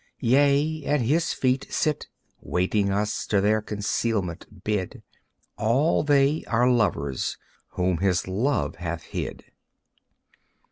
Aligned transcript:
Yea, 0.19 0.83
at 0.83 1.01
His 1.01 1.31
feet 1.31 1.67
Sit, 1.69 2.07
waiting 2.39 2.89
us, 2.89 3.27
to 3.27 3.39
their 3.39 3.61
concealment 3.61 4.63
bid, 4.63 5.03
All 5.59 6.01
they, 6.01 6.43
our 6.47 6.67
lovers, 6.67 7.37
whom 7.73 7.99
His 7.99 8.27
Love 8.27 8.77
hath 8.77 9.03
hid. 9.03 9.43